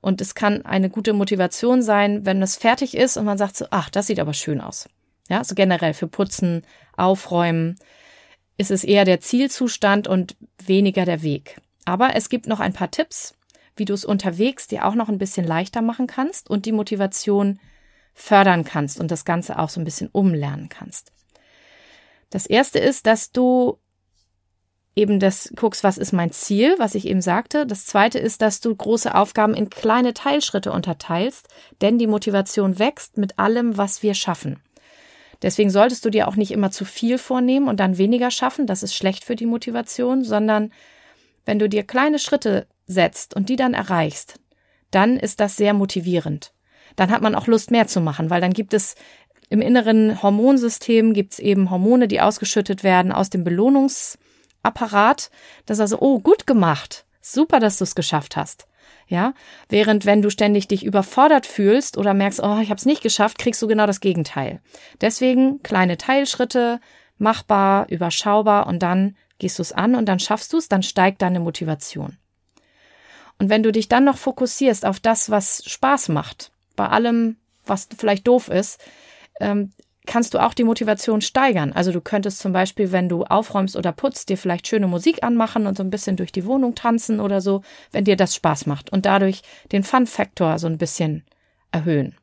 Und 0.00 0.20
es 0.20 0.36
kann 0.36 0.64
eine 0.64 0.90
gute 0.90 1.12
Motivation 1.12 1.82
sein, 1.82 2.24
wenn 2.24 2.40
es 2.40 2.54
fertig 2.54 2.96
ist 2.96 3.16
und 3.16 3.24
man 3.24 3.36
sagt 3.36 3.56
so, 3.56 3.66
ach, 3.72 3.90
das 3.90 4.06
sieht 4.06 4.20
aber 4.20 4.32
schön 4.32 4.60
aus. 4.60 4.88
Ja, 5.28 5.44
so 5.44 5.54
generell 5.54 5.94
für 5.94 6.08
Putzen, 6.08 6.62
Aufräumen 6.96 7.76
ist 8.56 8.70
es 8.70 8.84
eher 8.84 9.04
der 9.04 9.20
Zielzustand 9.20 10.08
und 10.08 10.36
weniger 10.64 11.04
der 11.04 11.22
Weg. 11.22 11.60
Aber 11.84 12.16
es 12.16 12.28
gibt 12.28 12.46
noch 12.46 12.60
ein 12.60 12.72
paar 12.72 12.90
Tipps, 12.90 13.34
wie 13.76 13.84
du 13.84 13.94
es 13.94 14.04
unterwegs 14.04 14.66
dir 14.66 14.84
auch 14.84 14.94
noch 14.94 15.08
ein 15.08 15.18
bisschen 15.18 15.46
leichter 15.46 15.80
machen 15.80 16.06
kannst 16.06 16.50
und 16.50 16.66
die 16.66 16.72
Motivation 16.72 17.60
fördern 18.14 18.64
kannst 18.64 18.98
und 18.98 19.10
das 19.10 19.24
Ganze 19.24 19.58
auch 19.58 19.68
so 19.68 19.80
ein 19.80 19.84
bisschen 19.84 20.08
umlernen 20.08 20.68
kannst. 20.68 21.12
Das 22.30 22.46
erste 22.46 22.78
ist, 22.78 23.06
dass 23.06 23.30
du 23.30 23.78
eben 24.96 25.20
das 25.20 25.52
guckst, 25.54 25.84
was 25.84 25.96
ist 25.96 26.12
mein 26.12 26.32
Ziel, 26.32 26.74
was 26.78 26.96
ich 26.96 27.06
eben 27.06 27.22
sagte. 27.22 27.66
Das 27.66 27.86
zweite 27.86 28.18
ist, 28.18 28.42
dass 28.42 28.60
du 28.60 28.74
große 28.74 29.14
Aufgaben 29.14 29.54
in 29.54 29.70
kleine 29.70 30.12
Teilschritte 30.12 30.72
unterteilst, 30.72 31.46
denn 31.80 31.98
die 31.98 32.08
Motivation 32.08 32.80
wächst 32.80 33.16
mit 33.16 33.38
allem, 33.38 33.76
was 33.76 34.02
wir 34.02 34.14
schaffen. 34.14 34.60
Deswegen 35.42 35.70
solltest 35.70 36.04
du 36.04 36.10
dir 36.10 36.28
auch 36.28 36.36
nicht 36.36 36.50
immer 36.50 36.70
zu 36.70 36.84
viel 36.84 37.18
vornehmen 37.18 37.68
und 37.68 37.78
dann 37.80 37.98
weniger 37.98 38.30
schaffen, 38.30 38.66
das 38.66 38.82
ist 38.82 38.94
schlecht 38.94 39.24
für 39.24 39.36
die 39.36 39.46
Motivation, 39.46 40.24
sondern 40.24 40.72
wenn 41.44 41.58
du 41.58 41.68
dir 41.68 41.84
kleine 41.84 42.18
Schritte 42.18 42.66
setzt 42.86 43.34
und 43.34 43.48
die 43.48 43.56
dann 43.56 43.74
erreichst, 43.74 44.40
dann 44.90 45.16
ist 45.16 45.40
das 45.40 45.56
sehr 45.56 45.74
motivierend 45.74 46.52
dann 46.98 47.10
hat 47.10 47.22
man 47.22 47.34
auch 47.34 47.46
Lust 47.46 47.70
mehr 47.70 47.86
zu 47.86 48.00
machen, 48.00 48.28
weil 48.28 48.40
dann 48.40 48.52
gibt 48.52 48.74
es 48.74 48.96
im 49.50 49.62
inneren 49.62 50.22
Hormonsystem 50.22 51.14
gibt 51.14 51.34
es 51.34 51.38
eben 51.38 51.70
Hormone, 51.70 52.06
die 52.08 52.20
ausgeschüttet 52.20 52.84
werden 52.84 53.12
aus 53.12 53.30
dem 53.30 53.44
Belohnungsapparat. 53.44 55.30
Das 55.64 55.78
ist 55.78 55.80
also, 55.80 56.00
oh, 56.00 56.18
gut 56.18 56.46
gemacht. 56.46 57.06
Super, 57.22 57.58
dass 57.58 57.78
du 57.78 57.84
es 57.84 57.94
geschafft 57.94 58.36
hast. 58.36 58.66
Ja, 59.10 59.32
während 59.70 60.04
wenn 60.04 60.20
du 60.20 60.28
ständig 60.28 60.68
dich 60.68 60.84
überfordert 60.84 61.46
fühlst 61.46 61.96
oder 61.96 62.12
merkst, 62.12 62.42
oh, 62.42 62.58
ich 62.60 62.68
habe 62.68 62.76
es 62.76 62.84
nicht 62.84 63.02
geschafft, 63.02 63.38
kriegst 63.38 63.62
du 63.62 63.66
genau 63.66 63.86
das 63.86 64.00
Gegenteil. 64.00 64.60
Deswegen 65.00 65.62
kleine 65.62 65.96
Teilschritte, 65.96 66.78
machbar, 67.16 67.88
überschaubar 67.88 68.66
und 68.66 68.82
dann 68.82 69.16
gehst 69.38 69.58
du 69.58 69.62
es 69.62 69.72
an 69.72 69.94
und 69.94 70.06
dann 70.06 70.18
schaffst 70.18 70.52
du 70.52 70.58
es, 70.58 70.68
dann 70.68 70.82
steigt 70.82 71.22
deine 71.22 71.40
Motivation. 71.40 72.18
Und 73.38 73.48
wenn 73.48 73.62
du 73.62 73.72
dich 73.72 73.88
dann 73.88 74.04
noch 74.04 74.18
fokussierst 74.18 74.84
auf 74.84 75.00
das, 75.00 75.30
was 75.30 75.62
Spaß 75.64 76.10
macht, 76.10 76.50
bei 76.76 76.86
allem, 76.88 77.36
was 77.64 77.88
vielleicht 77.96 78.26
doof 78.26 78.48
ist, 78.48 78.78
ähm, 79.40 79.72
kannst 80.08 80.34
du 80.34 80.38
auch 80.38 80.54
die 80.54 80.64
Motivation 80.64 81.20
steigern. 81.20 81.72
Also 81.72 81.92
du 81.92 82.00
könntest 82.00 82.40
zum 82.40 82.52
Beispiel, 82.52 82.90
wenn 82.90 83.08
du 83.08 83.24
aufräumst 83.24 83.76
oder 83.76 83.92
putzt, 83.92 84.28
dir 84.28 84.38
vielleicht 84.38 84.66
schöne 84.66 84.88
Musik 84.88 85.22
anmachen 85.22 85.66
und 85.66 85.76
so 85.76 85.84
ein 85.84 85.90
bisschen 85.90 86.16
durch 86.16 86.32
die 86.32 86.46
Wohnung 86.46 86.74
tanzen 86.74 87.20
oder 87.20 87.40
so, 87.40 87.62
wenn 87.92 88.04
dir 88.04 88.16
das 88.16 88.34
Spaß 88.34 88.66
macht 88.66 88.90
und 88.90 89.06
dadurch 89.06 89.42
den 89.70 89.84
Fun-Faktor 89.84 90.58
so 90.58 90.66
ein 90.66 90.78
bisschen 90.78 91.24
erhöhen. 91.70 92.16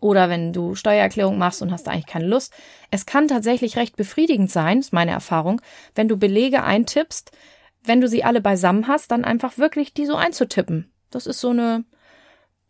Oder 0.00 0.28
wenn 0.28 0.52
du 0.52 0.74
Steuererklärung 0.74 1.36
machst 1.38 1.60
und 1.60 1.72
hast 1.72 1.88
eigentlich 1.88 2.06
keine 2.06 2.26
Lust. 2.26 2.52
Es 2.90 3.04
kann 3.04 3.28
tatsächlich 3.28 3.76
recht 3.76 3.96
befriedigend 3.96 4.50
sein, 4.50 4.78
ist 4.78 4.92
meine 4.92 5.12
Erfahrung, 5.12 5.60
wenn 5.94 6.08
du 6.08 6.16
Belege 6.16 6.62
eintippst, 6.62 7.32
wenn 7.82 8.00
du 8.00 8.08
sie 8.08 8.24
alle 8.24 8.40
beisammen 8.40 8.88
hast, 8.88 9.10
dann 9.10 9.24
einfach 9.24 9.58
wirklich 9.58 9.92
die 9.92 10.06
so 10.06 10.14
einzutippen. 10.14 10.92
Das 11.10 11.26
ist 11.26 11.40
so 11.40 11.50
eine, 11.50 11.84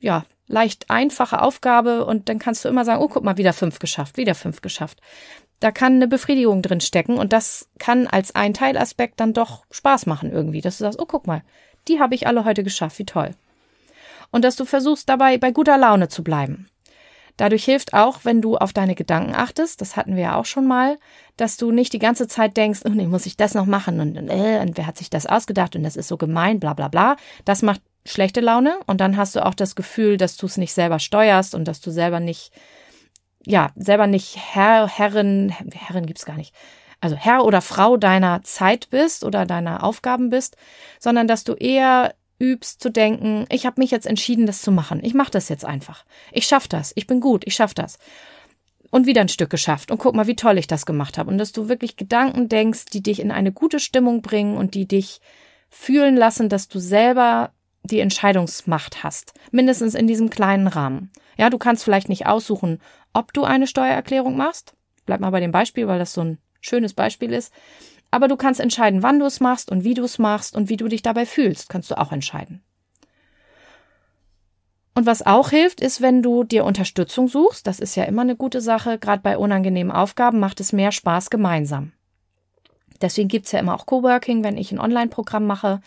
ja, 0.06 0.24
leicht 0.46 0.88
einfache 0.88 1.42
Aufgabe 1.42 2.06
und 2.06 2.28
dann 2.28 2.38
kannst 2.38 2.64
du 2.64 2.68
immer 2.68 2.84
sagen, 2.84 3.02
oh, 3.02 3.08
guck 3.08 3.24
mal, 3.24 3.36
wieder 3.36 3.52
fünf 3.52 3.80
geschafft, 3.80 4.16
wieder 4.16 4.36
fünf 4.36 4.62
geschafft. 4.62 5.00
Da 5.58 5.72
kann 5.72 5.94
eine 5.94 6.06
Befriedigung 6.06 6.62
drin 6.62 6.80
stecken 6.80 7.18
und 7.18 7.32
das 7.32 7.68
kann 7.78 8.06
als 8.06 8.34
ein 8.34 8.54
Teilaspekt 8.54 9.18
dann 9.18 9.32
doch 9.32 9.64
Spaß 9.72 10.06
machen 10.06 10.30
irgendwie, 10.30 10.60
dass 10.60 10.78
du 10.78 10.84
sagst, 10.84 11.00
oh, 11.00 11.06
guck 11.06 11.26
mal, 11.26 11.42
die 11.88 11.98
habe 11.98 12.14
ich 12.14 12.28
alle 12.28 12.44
heute 12.44 12.62
geschafft, 12.62 13.00
wie 13.00 13.04
toll. 13.04 13.32
Und 14.30 14.44
dass 14.44 14.54
du 14.54 14.64
versuchst 14.64 15.08
dabei 15.08 15.38
bei 15.38 15.50
guter 15.50 15.76
Laune 15.76 16.08
zu 16.08 16.22
bleiben. 16.22 16.68
Dadurch 17.36 17.64
hilft 17.64 17.92
auch, 17.92 18.20
wenn 18.22 18.40
du 18.40 18.56
auf 18.56 18.72
deine 18.72 18.94
Gedanken 18.94 19.34
achtest, 19.34 19.80
das 19.80 19.96
hatten 19.96 20.14
wir 20.14 20.22
ja 20.22 20.36
auch 20.36 20.46
schon 20.46 20.66
mal, 20.66 20.98
dass 21.36 21.56
du 21.56 21.72
nicht 21.72 21.92
die 21.92 21.98
ganze 21.98 22.28
Zeit 22.28 22.56
denkst, 22.56 22.80
oh 22.84 22.90
nee, 22.90 23.06
muss 23.06 23.26
ich 23.26 23.36
das 23.36 23.54
noch 23.54 23.66
machen 23.66 24.00
und, 24.00 24.16
äh, 24.16 24.60
und 24.60 24.76
wer 24.78 24.86
hat 24.86 24.96
sich 24.96 25.10
das 25.10 25.26
ausgedacht 25.26 25.74
und 25.74 25.82
das 25.82 25.96
ist 25.96 26.08
so 26.08 26.16
gemein, 26.16 26.60
bla 26.60 26.74
bla 26.74 26.88
bla. 26.88 27.16
Das 27.44 27.62
macht 27.62 27.82
schlechte 28.06 28.40
Laune 28.40 28.78
und 28.86 29.00
dann 29.00 29.16
hast 29.16 29.36
du 29.36 29.44
auch 29.44 29.54
das 29.54 29.74
Gefühl, 29.74 30.16
dass 30.16 30.36
du 30.36 30.46
es 30.46 30.56
nicht 30.56 30.72
selber 30.72 30.98
steuerst 30.98 31.54
und 31.54 31.66
dass 31.66 31.80
du 31.80 31.90
selber 31.90 32.20
nicht, 32.20 32.52
ja, 33.44 33.70
selber 33.76 34.06
nicht 34.06 34.36
Herr, 34.36 34.88
Herrin, 34.88 35.50
Herrin 35.50 36.06
gibt's 36.06 36.24
gar 36.24 36.36
nicht, 36.36 36.54
also 37.00 37.16
Herr 37.16 37.44
oder 37.44 37.60
Frau 37.60 37.96
deiner 37.96 38.42
Zeit 38.42 38.90
bist 38.90 39.24
oder 39.24 39.46
deiner 39.46 39.84
Aufgaben 39.84 40.30
bist, 40.30 40.56
sondern 40.98 41.28
dass 41.28 41.44
du 41.44 41.54
eher 41.54 42.14
übst 42.38 42.82
zu 42.82 42.90
denken, 42.90 43.46
ich 43.50 43.66
habe 43.66 43.80
mich 43.80 43.90
jetzt 43.90 44.06
entschieden, 44.06 44.46
das 44.46 44.62
zu 44.62 44.70
machen. 44.70 45.00
Ich 45.02 45.14
mache 45.14 45.30
das 45.30 45.48
jetzt 45.48 45.64
einfach. 45.64 46.04
Ich 46.32 46.46
schaff 46.46 46.68
das. 46.68 46.92
Ich 46.94 47.06
bin 47.06 47.20
gut. 47.20 47.46
Ich 47.46 47.54
schaff 47.54 47.74
das. 47.74 47.98
Und 48.90 49.06
wieder 49.06 49.22
ein 49.22 49.28
Stück 49.28 49.50
geschafft. 49.50 49.90
Und 49.90 49.98
guck 49.98 50.14
mal, 50.14 50.26
wie 50.26 50.36
toll 50.36 50.58
ich 50.58 50.66
das 50.66 50.86
gemacht 50.86 51.18
habe. 51.18 51.30
Und 51.30 51.38
dass 51.38 51.52
du 51.52 51.68
wirklich 51.68 51.96
Gedanken 51.96 52.48
denkst, 52.48 52.86
die 52.92 53.02
dich 53.02 53.20
in 53.20 53.30
eine 53.30 53.52
gute 53.52 53.80
Stimmung 53.80 54.20
bringen 54.20 54.56
und 54.56 54.74
die 54.74 54.86
dich 54.86 55.20
fühlen 55.70 56.16
lassen, 56.16 56.48
dass 56.48 56.68
du 56.68 56.78
selber 56.78 57.52
die 57.86 58.00
Entscheidungsmacht 58.00 59.02
hast. 59.02 59.34
Mindestens 59.50 59.94
in 59.94 60.06
diesem 60.06 60.30
kleinen 60.30 60.66
Rahmen. 60.66 61.10
Ja, 61.36 61.50
du 61.50 61.58
kannst 61.58 61.84
vielleicht 61.84 62.08
nicht 62.08 62.26
aussuchen, 62.26 62.80
ob 63.12 63.32
du 63.32 63.44
eine 63.44 63.66
Steuererklärung 63.66 64.36
machst. 64.36 64.74
Bleib 65.06 65.20
mal 65.20 65.30
bei 65.30 65.40
dem 65.40 65.52
Beispiel, 65.52 65.86
weil 65.86 65.98
das 65.98 66.12
so 66.12 66.22
ein 66.22 66.38
schönes 66.60 66.94
Beispiel 66.94 67.32
ist. 67.32 67.52
Aber 68.10 68.28
du 68.28 68.36
kannst 68.36 68.60
entscheiden, 68.60 69.02
wann 69.02 69.18
du 69.18 69.26
es 69.26 69.40
machst 69.40 69.70
und 69.70 69.84
wie 69.84 69.94
du 69.94 70.04
es 70.04 70.18
machst 70.18 70.54
und 70.54 70.68
wie 70.68 70.76
du 70.76 70.88
dich 70.88 71.02
dabei 71.02 71.26
fühlst, 71.26 71.68
kannst 71.68 71.90
du 71.90 71.98
auch 71.98 72.12
entscheiden. 72.12 72.62
Und 74.94 75.04
was 75.04 75.26
auch 75.26 75.50
hilft, 75.50 75.82
ist, 75.82 76.00
wenn 76.00 76.22
du 76.22 76.42
dir 76.42 76.64
Unterstützung 76.64 77.28
suchst. 77.28 77.66
Das 77.66 77.80
ist 77.80 77.96
ja 77.96 78.04
immer 78.04 78.22
eine 78.22 78.34
gute 78.34 78.62
Sache. 78.62 78.98
Gerade 78.98 79.20
bei 79.20 79.36
unangenehmen 79.36 79.92
Aufgaben 79.92 80.40
macht 80.40 80.58
es 80.58 80.72
mehr 80.72 80.90
Spaß 80.90 81.28
gemeinsam. 81.28 81.92
Deswegen 83.02 83.28
gibt's 83.28 83.52
ja 83.52 83.58
immer 83.58 83.74
auch 83.74 83.84
Coworking, 83.84 84.42
wenn 84.42 84.56
ich 84.56 84.72
ein 84.72 84.80
Online-Programm 84.80 85.46
mache, 85.46 85.82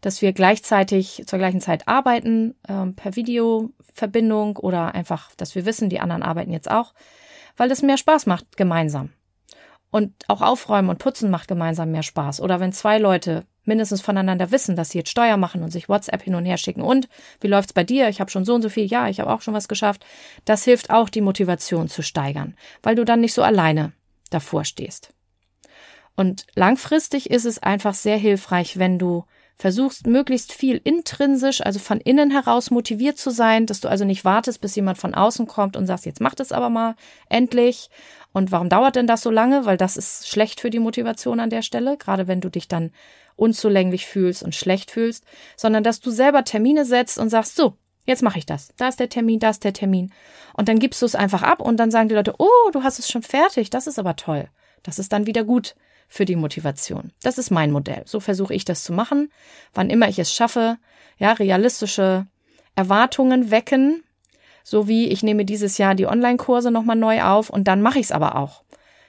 dass 0.00 0.22
wir 0.22 0.32
gleichzeitig 0.32 1.24
zur 1.26 1.38
gleichen 1.38 1.60
Zeit 1.60 1.88
arbeiten, 1.88 2.54
äh, 2.66 2.86
per 2.86 3.16
Videoverbindung 3.16 4.56
oder 4.56 4.94
einfach, 4.94 5.34
dass 5.36 5.54
wir 5.54 5.66
wissen, 5.66 5.90
die 5.90 6.00
anderen 6.00 6.22
arbeiten 6.22 6.52
jetzt 6.52 6.70
auch, 6.70 6.94
weil 7.56 7.70
es 7.70 7.82
mehr 7.82 7.98
Spaß 7.98 8.26
macht 8.26 8.56
gemeinsam. 8.56 9.10
Und 9.90 10.12
auch 10.28 10.40
aufräumen 10.40 10.88
und 10.88 10.98
putzen 10.98 11.30
macht 11.30 11.48
gemeinsam 11.48 11.90
mehr 11.90 12.04
Spaß. 12.04 12.40
Oder 12.40 12.60
wenn 12.60 12.72
zwei 12.72 12.98
Leute 12.98 13.44
mindestens 13.64 14.00
voneinander 14.00 14.50
wissen, 14.50 14.76
dass 14.76 14.90
sie 14.90 14.98
jetzt 14.98 15.10
Steuer 15.10 15.36
machen 15.36 15.62
und 15.62 15.70
sich 15.70 15.88
WhatsApp 15.88 16.22
hin 16.22 16.34
und 16.34 16.44
her 16.44 16.56
schicken. 16.58 16.82
Und 16.82 17.08
wie 17.40 17.48
läuft's 17.48 17.72
bei 17.72 17.84
dir? 17.84 18.08
Ich 18.08 18.20
habe 18.20 18.30
schon 18.30 18.44
so 18.44 18.54
und 18.54 18.62
so 18.62 18.68
viel. 18.68 18.84
Ja, 18.84 19.08
ich 19.08 19.20
habe 19.20 19.32
auch 19.32 19.42
schon 19.42 19.54
was 19.54 19.68
geschafft. 19.68 20.04
Das 20.44 20.64
hilft 20.64 20.90
auch, 20.90 21.08
die 21.08 21.20
Motivation 21.20 21.88
zu 21.88 22.02
steigern, 22.02 22.56
weil 22.82 22.94
du 22.94 23.04
dann 23.04 23.20
nicht 23.20 23.34
so 23.34 23.42
alleine 23.42 23.92
davor 24.30 24.64
stehst. 24.64 25.12
Und 26.16 26.46
langfristig 26.54 27.30
ist 27.30 27.44
es 27.44 27.62
einfach 27.62 27.94
sehr 27.94 28.16
hilfreich, 28.16 28.78
wenn 28.78 28.98
du 28.98 29.24
versuchst, 29.60 30.06
möglichst 30.06 30.52
viel 30.52 30.80
intrinsisch, 30.82 31.60
also 31.60 31.78
von 31.78 32.00
innen 32.00 32.30
heraus 32.30 32.70
motiviert 32.70 33.18
zu 33.18 33.30
sein, 33.30 33.66
dass 33.66 33.80
du 33.80 33.88
also 33.88 34.04
nicht 34.04 34.24
wartest, 34.24 34.60
bis 34.60 34.74
jemand 34.74 34.98
von 34.98 35.14
außen 35.14 35.46
kommt 35.46 35.76
und 35.76 35.86
sagst, 35.86 36.06
jetzt 36.06 36.20
mach 36.20 36.34
das 36.34 36.50
aber 36.50 36.70
mal 36.70 36.96
endlich 37.28 37.90
und 38.32 38.52
warum 38.52 38.68
dauert 38.68 38.96
denn 38.96 39.06
das 39.06 39.22
so 39.22 39.30
lange? 39.30 39.66
Weil 39.66 39.76
das 39.76 39.96
ist 39.96 40.28
schlecht 40.28 40.60
für 40.60 40.70
die 40.70 40.78
Motivation 40.78 41.40
an 41.40 41.50
der 41.50 41.62
Stelle, 41.62 41.96
gerade 41.98 42.26
wenn 42.26 42.40
du 42.40 42.48
dich 42.48 42.68
dann 42.68 42.90
unzulänglich 43.36 44.06
fühlst 44.06 44.42
und 44.42 44.54
schlecht 44.54 44.90
fühlst, 44.90 45.24
sondern 45.56 45.82
dass 45.82 46.00
du 46.00 46.10
selber 46.10 46.44
Termine 46.44 46.84
setzt 46.84 47.18
und 47.18 47.28
sagst, 47.28 47.56
so, 47.56 47.74
jetzt 48.06 48.22
mache 48.22 48.38
ich 48.38 48.46
das. 48.46 48.72
Da 48.76 48.88
ist 48.88 49.00
der 49.00 49.08
Termin, 49.08 49.40
da 49.40 49.50
ist 49.50 49.64
der 49.64 49.72
Termin. 49.72 50.12
Und 50.54 50.68
dann 50.68 50.78
gibst 50.78 51.02
du 51.02 51.06
es 51.06 51.14
einfach 51.14 51.42
ab 51.42 51.60
und 51.60 51.78
dann 51.78 51.90
sagen 51.90 52.08
die 52.08 52.14
Leute, 52.14 52.34
oh, 52.38 52.70
du 52.72 52.82
hast 52.82 52.98
es 52.98 53.10
schon 53.10 53.22
fertig, 53.22 53.68
das 53.70 53.86
ist 53.86 53.98
aber 53.98 54.16
toll. 54.16 54.48
Das 54.82 54.98
ist 54.98 55.12
dann 55.12 55.26
wieder 55.26 55.44
gut 55.44 55.74
für 56.10 56.26
die 56.26 56.36
Motivation. 56.36 57.12
Das 57.22 57.38
ist 57.38 57.50
mein 57.50 57.70
Modell. 57.70 58.02
So 58.04 58.20
versuche 58.20 58.52
ich 58.52 58.66
das 58.66 58.82
zu 58.82 58.92
machen, 58.92 59.30
wann 59.72 59.88
immer 59.88 60.08
ich 60.08 60.18
es 60.18 60.34
schaffe. 60.34 60.76
Ja, 61.16 61.32
realistische 61.32 62.26
Erwartungen 62.74 63.50
wecken, 63.50 64.02
so 64.64 64.88
wie 64.88 65.08
ich 65.08 65.22
nehme 65.22 65.44
dieses 65.44 65.78
Jahr 65.78 65.94
die 65.94 66.06
Online-Kurse 66.06 66.70
nochmal 66.70 66.96
neu 66.96 67.22
auf 67.22 67.48
und 67.48 67.68
dann 67.68 67.80
mache 67.80 68.00
ich 68.00 68.06
es 68.06 68.12
aber 68.12 68.36
auch. 68.36 68.64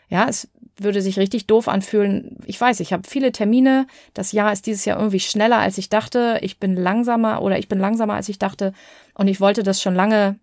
Ja, 0.09 0.27
es 0.29 0.49
würde 0.77 1.01
sich 1.01 1.17
richtig 1.17 1.47
doof 1.47 1.67
anfühlen. 1.67 2.37
Ich 2.45 2.59
weiß, 2.59 2.79
ich 2.81 2.93
habe 2.93 3.07
viele 3.07 3.31
Termine. 3.31 3.87
Das 4.13 4.31
Jahr 4.31 4.51
ist 4.53 4.67
dieses 4.67 4.85
Jahr 4.85 4.97
irgendwie 4.97 5.19
schneller, 5.19 5.57
als 5.57 5.77
ich 5.77 5.89
dachte. 5.89 6.39
Ich 6.41 6.59
bin 6.59 6.75
langsamer 6.75 7.41
oder 7.41 7.57
ich 7.57 7.67
bin 7.67 7.79
langsamer, 7.79 8.13
als 8.13 8.29
ich 8.29 8.37
dachte. 8.37 8.73
Und 9.15 9.27
ich 9.27 9.39
wollte 9.39 9.63
das 9.63 9.81
schon 9.81 9.95
lange 9.95 10.37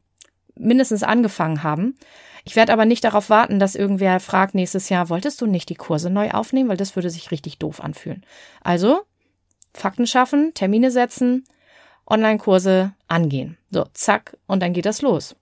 mindestens 0.56 1.02
angefangen 1.02 1.62
haben. 1.62 1.96
Ich 2.48 2.56
werde 2.56 2.72
aber 2.72 2.86
nicht 2.86 3.04
darauf 3.04 3.28
warten, 3.28 3.58
dass 3.58 3.74
irgendwer 3.74 4.20
fragt 4.20 4.54
nächstes 4.54 4.88
Jahr, 4.88 5.10
wolltest 5.10 5.38
du 5.42 5.46
nicht 5.46 5.68
die 5.68 5.74
Kurse 5.74 6.08
neu 6.08 6.30
aufnehmen? 6.30 6.70
Weil 6.70 6.78
das 6.78 6.96
würde 6.96 7.10
sich 7.10 7.30
richtig 7.30 7.58
doof 7.58 7.78
anfühlen. 7.78 8.24
Also, 8.62 9.02
Fakten 9.74 10.06
schaffen, 10.06 10.54
Termine 10.54 10.90
setzen, 10.90 11.44
Online-Kurse 12.06 12.94
angehen. 13.06 13.58
So, 13.70 13.84
zack, 13.92 14.38
und 14.46 14.62
dann 14.62 14.72
geht 14.72 14.86
das 14.86 15.02
los. 15.02 15.36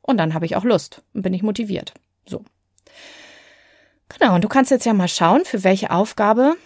Und 0.00 0.16
dann 0.16 0.32
habe 0.32 0.46
ich 0.46 0.56
auch 0.56 0.64
Lust 0.64 1.02
und 1.12 1.20
bin 1.20 1.34
ich 1.34 1.42
motiviert. 1.42 1.92
So. 2.24 2.42
Genau, 4.08 4.36
und 4.36 4.42
du 4.42 4.48
kannst 4.48 4.70
jetzt 4.70 4.86
ja 4.86 4.94
mal 4.94 5.08
schauen, 5.08 5.44
für 5.44 5.64
welche 5.64 5.90
Aufgabe 5.90 6.56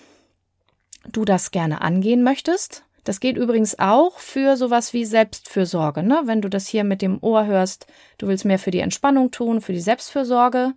du 1.10 1.24
das 1.24 1.50
gerne 1.50 1.80
angehen 1.80 2.22
möchtest. 2.22 2.84
Das 3.10 3.18
geht 3.18 3.36
übrigens 3.36 3.76
auch 3.76 4.20
für 4.20 4.56
sowas 4.56 4.92
wie 4.92 5.04
Selbstfürsorge. 5.04 6.04
Ne? 6.04 6.20
Wenn 6.26 6.42
du 6.42 6.48
das 6.48 6.68
hier 6.68 6.84
mit 6.84 7.02
dem 7.02 7.20
Ohr 7.20 7.44
hörst, 7.44 7.88
du 8.18 8.28
willst 8.28 8.44
mehr 8.44 8.60
für 8.60 8.70
die 8.70 8.78
Entspannung 8.78 9.32
tun, 9.32 9.60
für 9.60 9.72
die 9.72 9.80
Selbstfürsorge. 9.80 10.74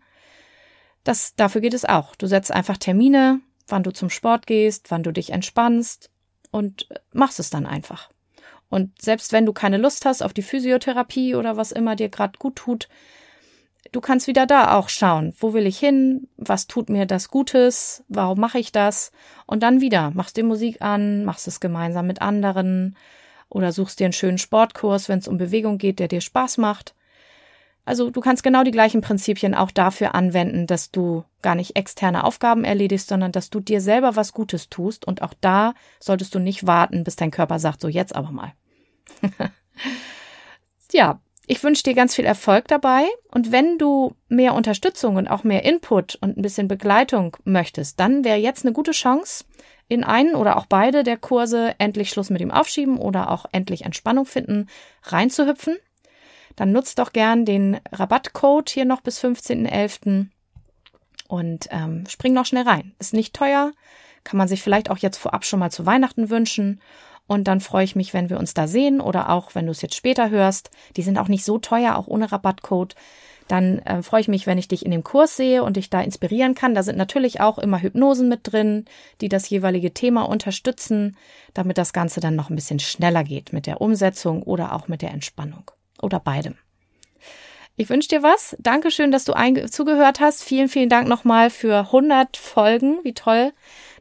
Das, 1.03 1.35
dafür 1.35 1.61
geht 1.61 1.75
es 1.75 1.85
auch. 1.85 2.15
Du 2.15 2.25
setzt 2.25 2.51
einfach 2.51 2.79
Termine, 2.79 3.41
wann 3.67 3.83
du 3.83 3.91
zum 3.91 4.09
Sport 4.09 4.47
gehst, 4.47 4.89
wann 4.89 5.03
du 5.03 5.11
dich 5.11 5.29
entspannst 5.29 6.09
und 6.49 6.89
machst 7.11 7.39
es 7.39 7.51
dann 7.51 7.67
einfach. 7.67 8.09
Und 8.67 8.99
selbst 8.99 9.31
wenn 9.31 9.45
du 9.45 9.53
keine 9.53 9.77
Lust 9.77 10.03
hast 10.03 10.23
auf 10.23 10.33
die 10.33 10.41
Physiotherapie 10.41 11.35
oder 11.35 11.55
was 11.55 11.71
immer 11.71 11.95
dir 11.95 12.09
gerade 12.09 12.39
gut 12.39 12.55
tut, 12.55 12.89
du 13.93 14.01
kannst 14.01 14.27
wieder 14.27 14.45
da 14.45 14.77
auch 14.77 14.89
schauen, 14.89 15.33
wo 15.39 15.53
will 15.53 15.65
ich 15.65 15.79
hin, 15.79 16.27
was 16.35 16.67
tut 16.67 16.89
mir 16.89 17.05
das 17.05 17.29
Gutes, 17.29 18.03
warum 18.09 18.39
mache 18.39 18.59
ich 18.59 18.71
das? 18.71 19.11
Und 19.45 19.63
dann 19.63 19.79
wieder. 19.79 20.11
Machst 20.11 20.35
dir 20.35 20.43
Musik 20.43 20.81
an, 20.81 21.23
machst 21.23 21.47
es 21.47 21.59
gemeinsam 21.59 22.07
mit 22.07 22.21
anderen 22.21 22.97
oder 23.49 23.71
suchst 23.71 23.99
dir 23.99 24.05
einen 24.05 24.13
schönen 24.13 24.39
Sportkurs, 24.39 25.07
wenn 25.07 25.19
es 25.19 25.27
um 25.27 25.37
Bewegung 25.37 25.77
geht, 25.77 25.99
der 25.99 26.07
dir 26.07 26.21
Spaß 26.21 26.57
macht. 26.57 26.95
Also 27.85 28.09
du 28.09 28.21
kannst 28.21 28.43
genau 28.43 28.63
die 28.63 28.71
gleichen 28.71 29.01
Prinzipien 29.01 29.53
auch 29.53 29.69
dafür 29.69 30.15
anwenden, 30.15 30.67
dass 30.67 30.89
du 30.91 31.23
gar 31.41 31.55
nicht 31.55 31.75
externe 31.75 32.23
Aufgaben 32.23 32.63
erledigst, 32.63 33.09
sondern 33.09 33.31
dass 33.31 33.49
du 33.49 33.59
dir 33.59 33.81
selber 33.81 34.15
was 34.15 34.33
Gutes 34.33 34.69
tust. 34.69 35.05
Und 35.05 35.21
auch 35.21 35.33
da 35.39 35.73
solltest 35.99 36.33
du 36.33 36.39
nicht 36.39 36.65
warten, 36.65 37.03
bis 37.03 37.15
dein 37.15 37.31
Körper 37.31 37.59
sagt, 37.59 37.81
so 37.81 37.89
jetzt 37.89 38.15
aber 38.15 38.31
mal. 38.31 38.53
ja, 40.91 41.19
ich 41.45 41.61
wünsche 41.63 41.83
dir 41.83 41.93
ganz 41.93 42.15
viel 42.15 42.25
Erfolg 42.25 42.67
dabei. 42.67 43.05
Und 43.31 43.51
wenn 43.51 43.77
du 43.77 44.15
mehr 44.29 44.53
Unterstützung 44.53 45.17
und 45.17 45.27
auch 45.27 45.43
mehr 45.43 45.63
Input 45.63 46.15
und 46.15 46.37
ein 46.37 46.41
bisschen 46.41 46.67
Begleitung 46.67 47.35
möchtest, 47.43 47.99
dann 47.99 48.23
wäre 48.23 48.37
jetzt 48.37 48.65
eine 48.65 48.73
gute 48.73 48.91
Chance, 48.91 49.45
in 49.89 50.03
einen 50.03 50.35
oder 50.35 50.57
auch 50.57 50.65
beide 50.65 51.03
der 51.03 51.17
Kurse 51.17 51.75
endlich 51.77 52.09
Schluss 52.09 52.29
mit 52.29 52.41
dem 52.41 52.51
Aufschieben 52.51 52.97
oder 52.97 53.29
auch 53.29 53.45
endlich 53.51 53.83
Entspannung 53.83 54.25
finden, 54.25 54.67
reinzuhüpfen. 55.03 55.77
Dann 56.55 56.71
nutzt 56.71 56.99
doch 56.99 57.11
gern 57.11 57.45
den 57.45 57.79
Rabattcode 57.91 58.69
hier 58.69 58.85
noch 58.85 59.01
bis 59.01 59.21
15.11. 59.23 60.27
und 61.27 61.67
ähm, 61.71 62.05
spring 62.07 62.33
noch 62.33 62.45
schnell 62.45 62.63
rein. 62.63 62.93
Ist 62.99 63.13
nicht 63.13 63.35
teuer, 63.35 63.73
kann 64.23 64.37
man 64.37 64.47
sich 64.47 64.61
vielleicht 64.61 64.89
auch 64.89 64.97
jetzt 64.97 65.17
vorab 65.17 65.43
schon 65.43 65.59
mal 65.59 65.71
zu 65.71 65.85
Weihnachten 65.85 66.29
wünschen 66.29 66.79
und 67.27 67.47
dann 67.47 67.61
freue 67.61 67.85
ich 67.85 67.95
mich, 67.95 68.13
wenn 68.13 68.29
wir 68.29 68.39
uns 68.39 68.53
da 68.53 68.67
sehen 68.67 68.99
oder 68.99 69.29
auch, 69.29 69.55
wenn 69.55 69.65
du 69.65 69.71
es 69.71 69.81
jetzt 69.81 69.95
später 69.95 70.29
hörst. 70.29 70.71
Die 70.97 71.01
sind 71.01 71.17
auch 71.17 71.29
nicht 71.29 71.45
so 71.45 71.57
teuer, 71.57 71.95
auch 71.95 72.07
ohne 72.07 72.31
Rabattcode. 72.31 72.95
Dann 73.47 73.79
äh, 73.79 74.01
freue 74.03 74.21
ich 74.21 74.27
mich, 74.27 74.47
wenn 74.47 74.57
ich 74.57 74.67
dich 74.67 74.85
in 74.85 74.91
dem 74.91 75.03
Kurs 75.03 75.35
sehe 75.35 75.63
und 75.63 75.77
dich 75.77 75.89
da 75.89 76.01
inspirieren 76.01 76.55
kann. 76.55 76.75
Da 76.75 76.83
sind 76.83 76.97
natürlich 76.97 77.41
auch 77.41 77.57
immer 77.59 77.81
Hypnosen 77.81 78.29
mit 78.29 78.41
drin, 78.43 78.85
die 79.21 79.29
das 79.29 79.49
jeweilige 79.49 79.93
Thema 79.93 80.23
unterstützen, 80.23 81.17
damit 81.53 81.77
das 81.77 81.93
Ganze 81.93 82.19
dann 82.19 82.35
noch 82.35 82.49
ein 82.49 82.55
bisschen 82.55 82.79
schneller 82.79 83.23
geht 83.23 83.53
mit 83.53 83.67
der 83.67 83.81
Umsetzung 83.81 84.43
oder 84.43 84.73
auch 84.73 84.87
mit 84.87 85.01
der 85.01 85.11
Entspannung 85.11 85.71
oder 86.01 86.19
beidem. 86.19 86.55
Ich 87.75 87.89
wünsche 87.89 88.09
dir 88.09 88.21
was. 88.21 88.55
Dankeschön, 88.59 89.11
dass 89.11 89.25
du 89.25 89.33
zugehört 89.69 90.19
hast. 90.19 90.43
Vielen, 90.43 90.69
vielen 90.69 90.89
Dank 90.89 91.07
nochmal 91.07 91.49
für 91.49 91.79
100 91.79 92.37
Folgen. 92.37 92.99
Wie 93.03 93.13
toll, 93.13 93.51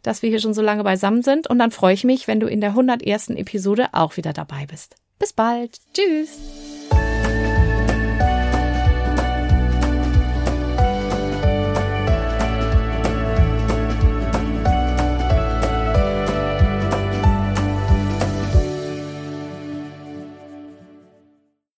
dass 0.02 0.22
wir 0.22 0.30
hier 0.30 0.40
schon 0.40 0.54
so 0.54 0.62
lange 0.62 0.84
beisammen 0.84 1.22
sind. 1.22 1.48
Und 1.48 1.58
dann 1.58 1.70
freue 1.70 1.94
ich 1.94 2.04
mich, 2.04 2.28
wenn 2.28 2.40
du 2.40 2.46
in 2.46 2.60
der 2.60 2.70
101. 2.70 3.30
Episode 3.30 3.88
auch 3.92 4.16
wieder 4.16 4.32
dabei 4.32 4.66
bist. 4.66 4.96
Bis 5.18 5.32
bald. 5.32 5.78
Tschüss. 5.94 6.71